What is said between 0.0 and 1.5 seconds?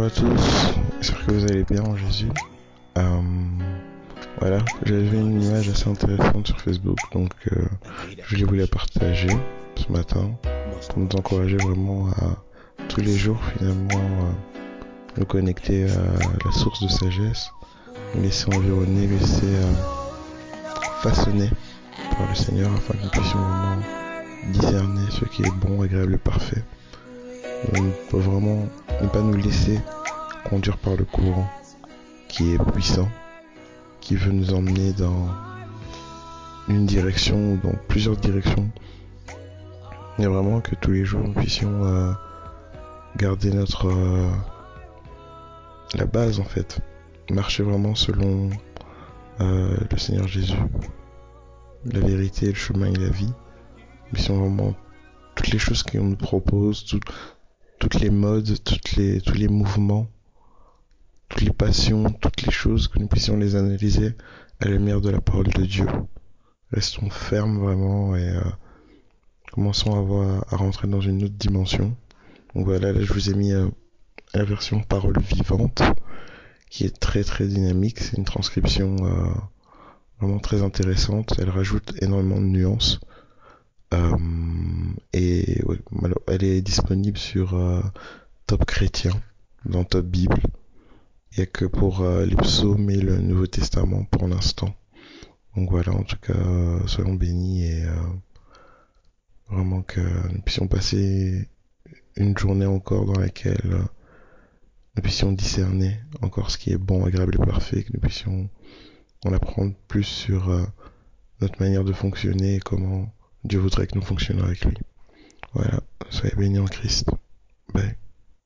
Bonjour à tous, j'espère que vous